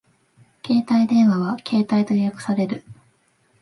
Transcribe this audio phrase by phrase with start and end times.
[0.65, 2.83] 携帯電話はケータイと略される